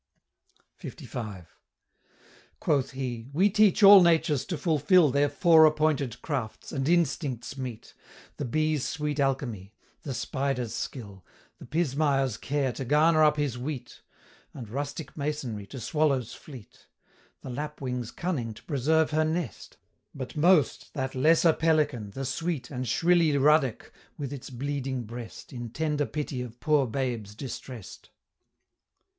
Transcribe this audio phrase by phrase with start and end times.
[0.81, 1.45] LV.
[2.59, 7.93] Quoth he "We teach all natures to fulfil Their fore appointed crafts, and instincts meet,
[8.37, 11.23] The bee's sweet alchemy, the spider's skill,
[11.59, 14.01] The pismire's care to garner up his wheat,
[14.55, 16.87] And rustic masonry to swallows fleet,
[17.41, 19.77] The lapwing's cunning to preserve her nest,
[20.15, 25.73] But most, that lesser pelican, the sweet And shrilly ruddock, with its bleeding breast, Its
[25.75, 28.09] tender pity of poor babes distrest."